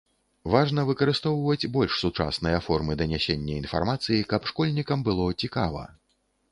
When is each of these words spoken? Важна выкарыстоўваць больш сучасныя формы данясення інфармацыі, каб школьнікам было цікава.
Важна 0.53 0.85
выкарыстоўваць 0.89 1.69
больш 1.75 1.99
сучасныя 2.05 2.63
формы 2.69 2.99
данясення 3.03 3.53
інфармацыі, 3.63 4.27
каб 4.35 4.41
школьнікам 4.55 4.99
было 5.11 5.31
цікава. 5.47 5.89